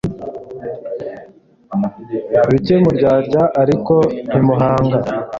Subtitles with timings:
[2.49, 3.93] bike m murarya ariko
[4.27, 4.97] ntimuhaga